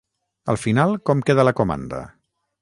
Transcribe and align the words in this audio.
Al 0.53 0.57
final 0.61 0.93
com 1.09 1.21
queda 1.29 1.45
la 1.49 1.55
comanda? 1.61 2.01